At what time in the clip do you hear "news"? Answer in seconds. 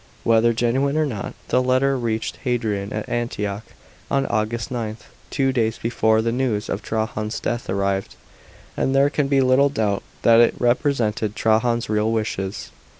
6.31-6.69